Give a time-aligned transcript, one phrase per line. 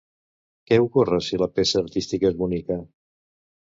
[0.69, 2.79] Què ocorre si la peça artística és bonica?